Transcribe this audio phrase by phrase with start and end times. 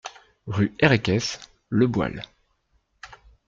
[0.47, 1.37] Rue Herèques,
[1.69, 2.23] Le Boisle